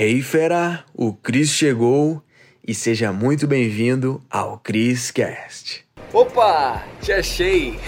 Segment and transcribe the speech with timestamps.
[0.00, 2.22] Hey fera, o Cris chegou
[2.64, 5.84] e seja muito bem-vindo ao Cris Cast.
[6.12, 7.80] Opa, te achei!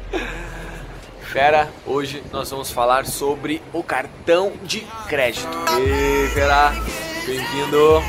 [1.30, 4.80] fera, hoje nós vamos falar sobre o cartão de
[5.10, 5.46] crédito.
[5.78, 6.70] E fera,
[7.26, 8.00] bem-vindo!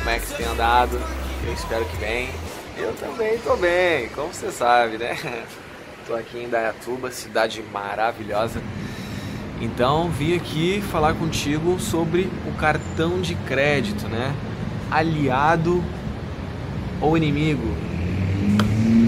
[0.00, 1.00] Como é que você tem andado?
[1.46, 2.28] Eu espero que bem.
[2.76, 5.16] Eu também tô bem, como você sabe, né?
[6.06, 8.62] Tô aqui em Dayatuba, cidade maravilhosa.
[9.60, 14.32] Então vim aqui falar contigo sobre o cartão de crédito, né?
[14.90, 15.82] Aliado
[17.00, 17.74] ou inimigo?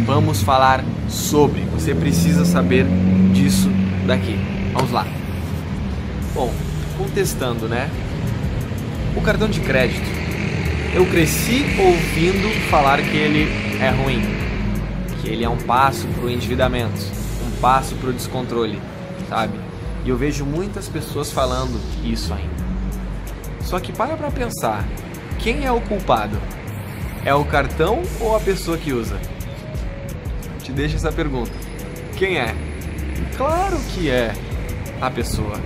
[0.05, 1.61] Vamos falar sobre.
[1.73, 2.85] Você precisa saber
[3.33, 3.71] disso
[4.07, 4.37] daqui.
[4.73, 5.07] Vamos lá.
[6.35, 6.53] Bom,
[6.99, 7.89] contestando, né?
[9.17, 10.21] O cartão de crédito.
[10.93, 13.49] Eu cresci ouvindo falar que ele
[13.81, 14.21] é ruim,
[15.23, 17.01] que ele é um passo para o endividamento,
[17.47, 18.81] um passo para o descontrole,
[19.29, 19.70] sabe?
[20.05, 22.65] E eu vejo muitas pessoas falando isso ainda.
[23.61, 24.85] Só que para para pensar,
[25.39, 26.41] quem é o culpado?
[27.25, 29.21] É o cartão ou a pessoa que usa?
[30.63, 31.53] Te deixo essa pergunta.
[32.17, 32.55] Quem é?
[33.37, 34.33] Claro que é
[35.01, 35.61] a pessoa.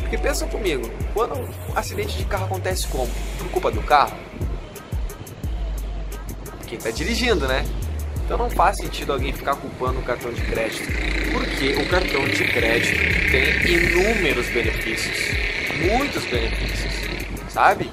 [0.00, 3.10] Porque pensa comigo, quando um acidente de carro acontece como?
[3.38, 4.16] Por culpa do carro?
[6.66, 7.64] Quem está dirigindo, né?
[8.26, 10.82] Então não faz sentido alguém ficar culpando o cartão de crédito,
[11.32, 12.98] porque o cartão de crédito
[13.30, 15.16] tem inúmeros benefícios,
[15.88, 16.92] muitos benefícios,
[17.48, 17.88] sabe?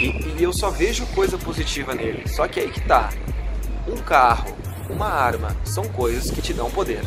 [0.00, 2.28] E, e, eu só vejo coisa positiva nele.
[2.28, 3.10] Só que aí que tá.
[3.88, 4.56] Um carro,
[4.88, 7.02] uma arma, são coisas que te dão poder.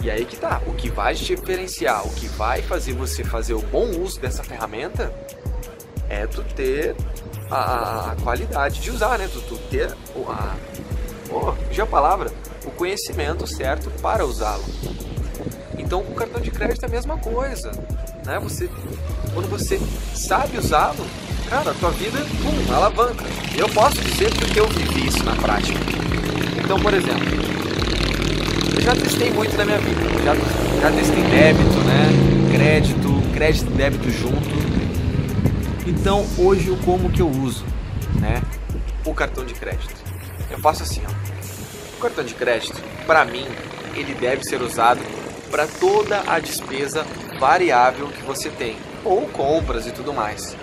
[0.00, 0.60] E aí que tá.
[0.66, 4.42] O que vai te diferenciar, o que vai fazer você fazer o bom uso dessa
[4.42, 5.12] ferramenta
[6.08, 6.96] é tu ter
[7.50, 9.28] a, a qualidade de usar, né?
[9.30, 9.94] Tu, tu ter
[10.28, 10.56] a,
[11.72, 12.30] já a palavra,
[12.66, 14.64] o conhecimento certo para usá-lo.
[15.78, 17.72] Então, o cartão de crédito é a mesma coisa,
[18.26, 18.38] né?
[18.40, 18.68] Você,
[19.32, 19.80] quando você
[20.14, 21.04] sabe usá-lo,
[21.48, 23.24] cara, a tua vida, pum, alavanca.
[23.56, 25.78] Eu posso dizer porque eu vivi isso na prática.
[26.62, 27.26] Então, por exemplo,
[28.76, 30.00] eu já testei muito na minha vida.
[30.24, 30.34] Já,
[30.80, 32.52] já testei débito, né?
[32.52, 34.62] Crédito, crédito e débito junto.
[35.86, 37.64] Então, hoje, como que eu uso,
[38.20, 38.42] né?
[39.06, 39.94] O cartão de crédito.
[40.50, 41.31] Eu faço assim, ó
[42.02, 43.46] cartão de crédito, para mim,
[43.94, 45.00] ele deve ser usado
[45.50, 47.06] para toda a despesa
[47.38, 50.56] variável que você tem, ou compras e tudo mais.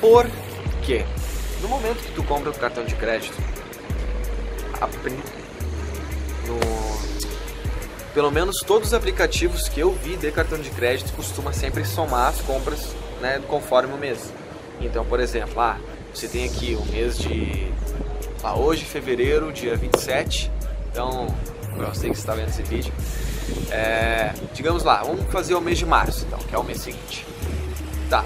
[0.00, 0.30] Por
[0.84, 1.04] quê?
[1.60, 3.36] No momento que tu compra o cartão de crédito,
[6.46, 6.60] no,
[8.14, 12.28] pelo menos todos os aplicativos que eu vi de cartão de crédito costuma sempre somar
[12.28, 14.32] as compras né, conforme o mês.
[14.80, 15.78] Então, por exemplo, ah,
[16.14, 17.72] você tem aqui o mês de
[18.44, 20.50] ah, hoje, fevereiro, dia 27,
[20.96, 21.26] então,
[21.76, 22.90] eu sei que você está vendo esse vídeo.
[23.70, 27.26] É, digamos lá, vamos fazer o mês de março, então, que é o mês seguinte.
[28.08, 28.24] Tá.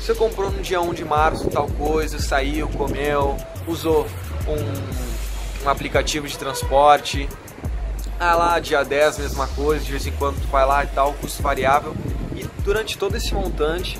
[0.00, 4.06] Você comprou no dia 1 de março tal coisa, saiu, comeu, usou
[4.46, 7.28] um, um aplicativo de transporte.
[8.20, 11.14] Ah lá, dia 10, mesma coisa, de vez em quando tu vai lá e tal,
[11.14, 11.96] custo variável.
[12.36, 13.98] E durante todo esse montante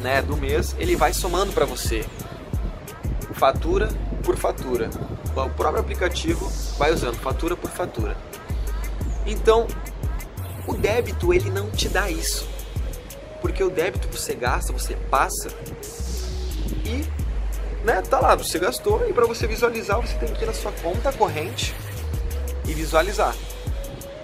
[0.00, 2.04] né, do mês, ele vai somando para você.
[3.34, 3.88] Fatura
[4.24, 4.90] por fatura
[5.44, 8.16] o próprio aplicativo vai usando fatura por fatura.
[9.26, 9.66] Então,
[10.66, 12.48] o débito ele não te dá isso.
[13.40, 15.48] Porque o débito você gasta, você passa
[16.84, 17.06] e
[17.84, 20.72] né, tá lá, você gastou e para você visualizar, você tem que ir na sua
[20.72, 21.74] conta corrente
[22.66, 23.34] e visualizar.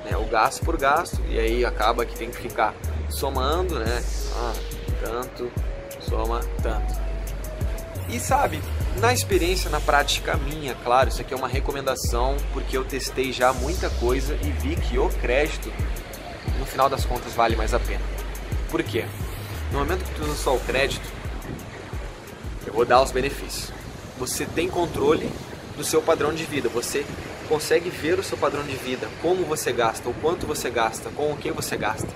[0.05, 2.75] Né, o gasto por gasto e aí acaba que tem que ficar
[3.09, 4.03] somando, né?
[4.37, 4.53] Ah,
[5.03, 5.51] tanto,
[6.01, 6.95] soma tanto.
[8.09, 8.61] E sabe,
[9.01, 13.53] na experiência, na prática minha, claro, isso aqui é uma recomendação porque eu testei já
[13.53, 15.73] muita coisa e vi que o crédito,
[16.59, 18.03] no final das contas, vale mais a pena.
[18.71, 19.05] Por quê?
[19.73, 21.07] No momento que tu usa só o crédito,
[22.67, 23.73] eu vou dar os benefícios.
[24.19, 25.31] Você tem controle
[25.77, 27.05] do seu padrão de vida, você
[27.49, 31.33] consegue ver o seu padrão de vida, como você gasta, o quanto você gasta, com
[31.33, 32.09] o que você gasta,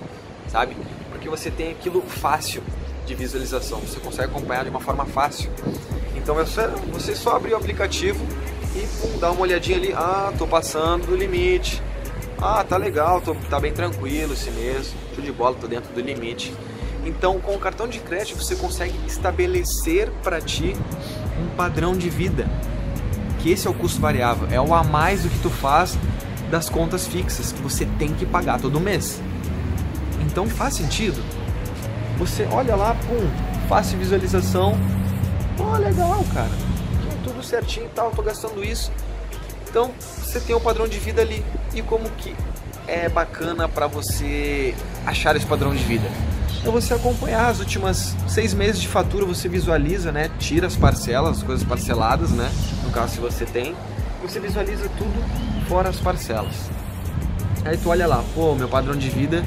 [0.48, 0.76] sabe?
[1.10, 2.62] Porque você tem aquilo fácil
[3.04, 5.50] de visualização, você consegue acompanhar de uma forma fácil.
[6.28, 8.22] Então só, você só abrir o aplicativo
[8.76, 11.82] e pum, uma olhadinha ali, ah, tô passando do limite.
[12.36, 16.00] Ah, tá legal, tô, tá bem tranquilo esse mês, show de bola, tô dentro do
[16.02, 16.52] limite.
[17.06, 20.76] Então, com o cartão de crédito você consegue estabelecer para ti
[21.42, 22.46] um padrão de vida.
[23.38, 25.96] Que esse é o custo variável, é o a mais do que tu faz
[26.50, 29.18] das contas fixas que você tem que pagar todo mês.
[30.26, 31.24] Então faz sentido.
[32.18, 34.76] Você olha lá, pum, fácil visualização,
[35.58, 36.48] Pô, legal, cara.
[37.24, 38.90] Tudo certinho e tal, tô gastando isso.
[39.68, 41.44] Então, você tem um padrão de vida ali.
[41.74, 42.34] E como que
[42.86, 44.74] é bacana para você
[45.04, 46.08] achar esse padrão de vida?
[46.64, 50.30] é você acompanhar as últimas seis meses de fatura, você visualiza, né?
[50.38, 52.50] Tira as parcelas, as coisas parceladas, né?
[52.84, 53.74] No caso, se você tem,
[54.22, 56.54] você visualiza tudo fora as parcelas.
[57.64, 59.44] Aí tu olha lá, pô, meu padrão de vida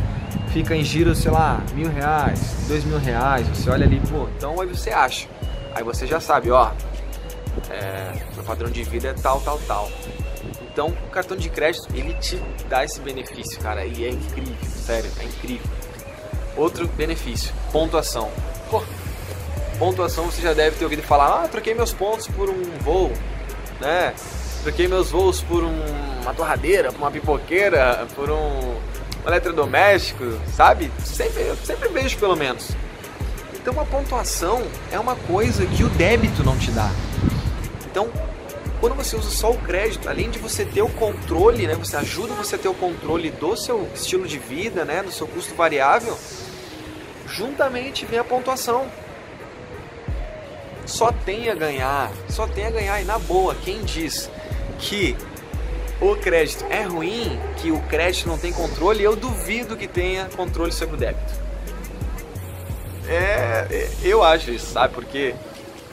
[0.52, 3.48] fica em giro, sei lá, mil reais, dois mil reais.
[3.50, 5.28] Você olha ali, pô, então aí você acha.
[5.74, 6.72] Aí você já sabe, ó,
[7.70, 9.90] é, meu padrão de vida é tal, tal, tal.
[10.62, 12.38] Então, o cartão de crédito, ele te
[12.70, 15.70] dá esse benefício, cara, e é incrível, sério, é incrível.
[16.56, 18.30] Outro benefício, pontuação.
[18.70, 18.82] Pô,
[19.78, 23.12] pontuação você já deve ter ouvido falar, ah, troquei meus pontos por um voo,
[23.80, 24.14] né?
[24.64, 28.76] Troquei meus voos por um, uma torradeira, por uma pipoqueira, por um,
[29.26, 30.24] um eletrodoméstico,
[30.56, 30.92] sabe?
[31.04, 32.70] Sempre, eu sempre vejo pelo menos.
[33.62, 36.90] Então a pontuação é uma coisa que o débito não te dá.
[37.86, 38.12] Então,
[38.80, 42.34] quando você usa só o crédito, além de você ter o controle, né, você ajuda
[42.34, 46.18] você a ter o controle do seu estilo de vida, né, do seu custo variável,
[47.28, 48.88] juntamente vem a pontuação.
[50.88, 53.00] Só tem a ganhar, só tem a ganhar.
[53.00, 54.28] E na boa, quem diz
[54.80, 55.16] que
[56.02, 60.72] o crédito é ruim, que o crédito não tem controle, eu duvido que tenha controle
[60.72, 61.51] sobre o débito.
[63.70, 64.94] É, eu acho isso, sabe?
[64.94, 65.36] Porque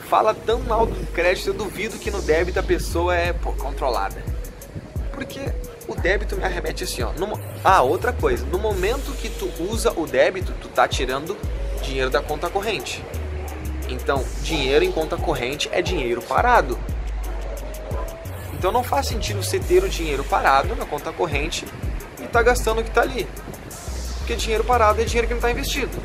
[0.09, 4.23] fala tão mal do crédito, eu duvido que no débito a pessoa é pô, controlada.
[5.13, 5.39] Porque
[5.87, 7.11] o débito me arremete assim, ó.
[7.13, 11.37] No, ah, outra coisa, no momento que tu usa o débito, tu tá tirando
[11.81, 13.03] dinheiro da conta corrente.
[13.87, 16.79] Então, dinheiro em conta corrente é dinheiro parado.
[18.53, 21.65] Então não faz sentido você ter o dinheiro parado na conta corrente
[22.21, 23.25] e tá gastando o que está ali.
[24.17, 25.97] Porque dinheiro parado é dinheiro que não está investido.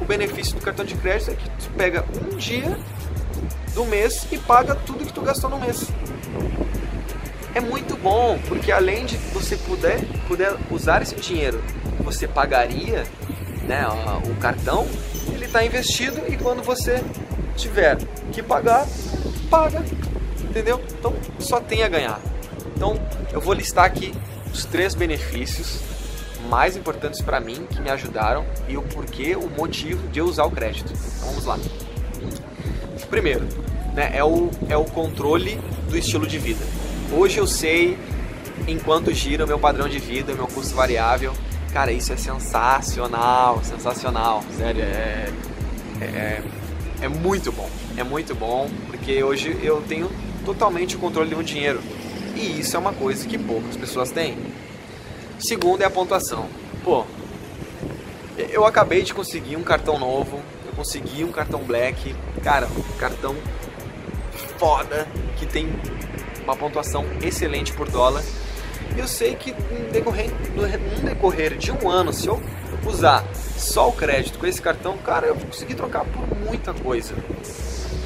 [0.00, 2.78] O benefício do cartão de crédito é que tu pega um dia
[3.74, 5.88] do mês e paga tudo que tu gastou no mês.
[7.54, 11.62] É muito bom, porque além de você puder, puder usar esse dinheiro,
[12.00, 13.04] você pagaria
[13.62, 13.84] né,
[14.28, 14.86] o cartão,
[15.32, 17.02] ele está investido e quando você
[17.56, 17.96] tiver
[18.32, 18.86] que pagar,
[19.48, 19.82] paga
[20.54, 20.80] entendeu?
[20.98, 22.20] Então só tem a ganhar.
[22.76, 22.94] Então
[23.32, 24.14] eu vou listar aqui
[24.52, 25.80] os três benefícios
[26.48, 30.44] mais importantes para mim que me ajudaram e o porquê, o motivo de eu usar
[30.44, 30.92] o crédito.
[30.92, 31.58] Então vamos lá.
[33.08, 33.46] Primeiro,
[33.94, 35.58] né, é, o, é o controle
[35.88, 36.64] do estilo de vida.
[37.12, 37.96] Hoje eu sei
[38.66, 41.32] enquanto gira o meu padrão de vida, o meu custo variável.
[41.72, 44.42] Cara, isso é sensacional, sensacional.
[44.56, 45.28] Sério, é,
[46.00, 46.42] é,
[47.02, 47.68] é muito bom.
[47.96, 50.10] É muito bom, porque hoje eu tenho
[50.44, 51.80] totalmente o controle do meu dinheiro.
[52.34, 54.36] E isso é uma coisa que poucas pessoas têm.
[55.44, 56.48] Segundo é a pontuação.
[56.82, 57.04] Pô,
[58.48, 63.36] eu acabei de conseguir um cartão novo, eu consegui um cartão black, cara, um cartão
[64.56, 65.06] foda,
[65.36, 65.68] que tem
[66.44, 68.24] uma pontuação excelente por dólar.
[68.96, 70.66] E eu sei que no decorrer, no
[71.04, 72.42] decorrer de um ano, se eu
[72.86, 77.12] usar só o crédito com esse cartão, cara, eu vou conseguir trocar por muita coisa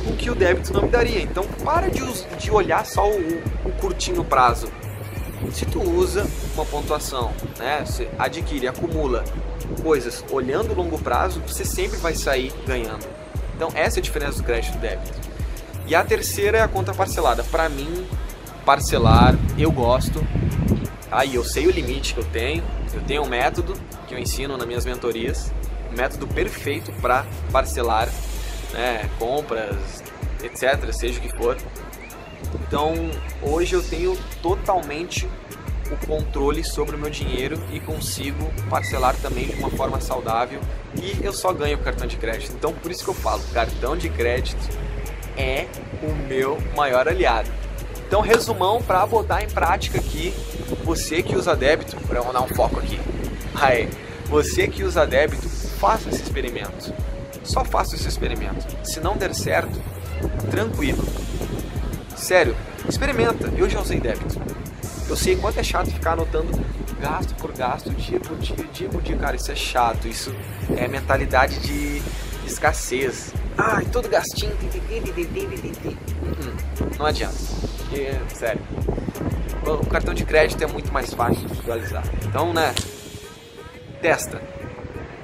[0.08, 1.22] o que o débito não me daria.
[1.22, 2.02] Então para de,
[2.36, 4.68] de olhar só o, o curtinho prazo.
[5.52, 9.24] Se tu usa uma pontuação, né, você adquire, acumula
[9.82, 13.06] coisas olhando o longo prazo, você sempre vai sair ganhando.
[13.54, 15.18] Então essa é a diferença do crédito e débito.
[15.86, 17.42] E a terceira é a conta parcelada.
[17.44, 18.06] Para mim,
[18.64, 20.24] parcelar eu gosto.
[21.10, 22.62] Aí eu sei o limite que eu tenho.
[22.92, 23.74] Eu tenho um método
[24.06, 25.52] que eu ensino nas minhas mentorias,
[25.90, 28.08] um método perfeito para parcelar
[28.72, 30.02] né, compras,
[30.42, 31.56] etc., seja o que for.
[32.68, 32.92] Então,
[33.40, 35.26] hoje eu tenho totalmente
[35.90, 40.60] o controle sobre o meu dinheiro e consigo parcelar também de uma forma saudável
[41.02, 42.52] e eu só ganho cartão de crédito.
[42.54, 44.68] Então, por isso que eu falo, cartão de crédito
[45.34, 45.66] é
[46.02, 47.50] o meu maior aliado.
[48.06, 50.34] Então, resumão para botar em prática aqui,
[50.84, 53.00] você que usa débito, para eu dar um foco aqui.
[53.54, 53.88] Aí,
[54.26, 56.92] você que usa débito, faça esse experimento.
[57.42, 58.66] Só faça esse experimento.
[58.84, 59.80] Se não der certo,
[60.50, 61.02] tranquilo.
[62.18, 62.54] Sério,
[62.88, 63.48] experimenta.
[63.56, 64.40] Eu já usei débito.
[65.08, 66.50] Eu sei quanto é chato ficar anotando
[67.00, 69.16] gasto por gasto, dia por dia, dia por dia.
[69.16, 70.06] Cara, isso é chato.
[70.06, 70.34] Isso
[70.76, 72.02] é mentalidade de
[72.46, 73.32] escassez.
[73.56, 74.52] Ai, todo gastinho.
[76.98, 77.36] Não adianta.
[77.94, 78.60] É, sério.
[79.64, 82.04] O cartão de crédito é muito mais fácil de visualizar.
[82.26, 82.74] Então, né?
[84.02, 84.40] Testa.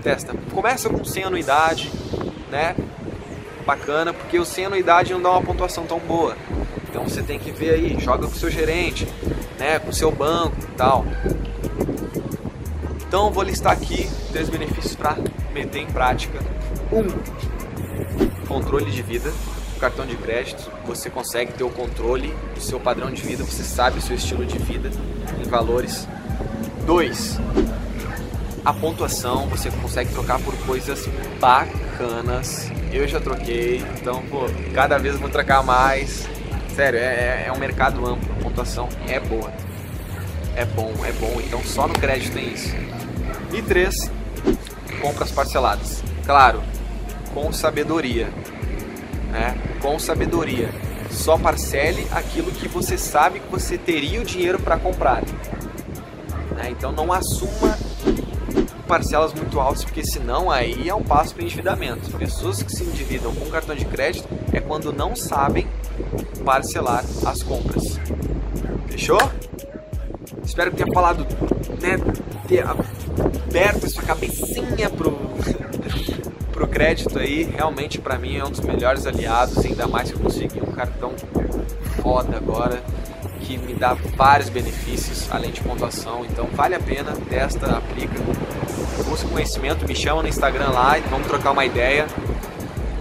[0.02, 0.34] Testa.
[0.52, 1.90] Começa com 100 anuidade,
[2.50, 2.74] né?
[3.66, 6.36] Bacana, porque o sem anuidade não dá uma pontuação tão boa.
[6.94, 9.04] Então você tem que ver aí, joga com seu gerente,
[9.58, 9.80] né?
[9.80, 11.04] Com seu banco e tal.
[13.08, 15.16] Então vou listar aqui três benefícios para
[15.52, 16.38] meter em prática.
[16.92, 19.32] Um, controle de vida.
[19.80, 23.98] cartão de crédito, você consegue ter o controle do seu padrão de vida, você sabe
[23.98, 24.88] o seu estilo de vida
[25.44, 26.06] em valores.
[26.86, 27.40] Dois,
[28.64, 31.08] a pontuação você consegue trocar por coisas
[31.40, 32.70] bacanas.
[32.92, 36.32] Eu já troquei, então, pô, cada vez vou trocar mais.
[36.74, 39.52] Sério, é, é um mercado amplo, a pontuação é boa.
[40.56, 42.74] É bom, é bom, então só no crédito tem isso.
[43.52, 44.10] E três,
[45.00, 46.02] compras parceladas.
[46.26, 46.60] Claro,
[47.32, 48.28] com sabedoria.
[49.30, 49.56] Né?
[49.80, 50.68] Com sabedoria.
[51.10, 55.22] Só parcele aquilo que você sabe que você teria o dinheiro para comprar.
[56.56, 56.70] Né?
[56.70, 57.78] Então não assuma
[58.88, 62.10] parcelas muito altas, porque senão aí é um passo para endividamento.
[62.18, 65.68] Pessoas que se endividam com cartão de crédito é quando não sabem
[66.44, 67.98] parcelar as compras.
[68.88, 69.18] Fechou?
[70.44, 71.26] Espero que tenha falado,
[71.80, 71.98] né,
[72.46, 75.18] ter aberto sua cabecinha pro,
[76.52, 77.44] pro crédito aí.
[77.44, 81.12] Realmente para mim é um dos melhores aliados, ainda mais que eu consegui um cartão
[82.02, 82.82] foda agora
[83.40, 86.24] que me dá vários benefícios, além de pontuação.
[86.24, 88.14] Então vale a pena, testa, aplica,
[89.06, 92.06] busca conhecimento, me chama no Instagram lá e vamos trocar uma ideia.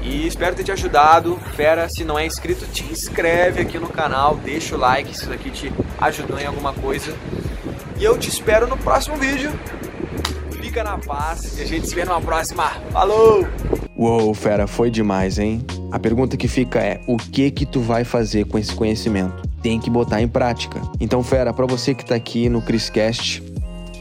[0.04, 1.38] E espero ter te ajudado.
[1.56, 5.34] Fera, se não é inscrito, te inscreve aqui no canal, deixa o like se isso
[5.34, 7.16] aqui te ajudou em alguma coisa.
[7.98, 9.52] E eu te espero no próximo vídeo.
[10.52, 12.72] Fica na paz e a gente se vê numa próxima.
[12.92, 13.48] Falou!
[13.96, 15.66] Uou, fera, foi demais, hein?
[15.92, 19.48] A pergunta que fica é: o que que tu vai fazer com esse conhecimento?
[19.62, 20.82] Tem que botar em prática.
[21.00, 23.42] Então, fera, para você que tá aqui no Criscast,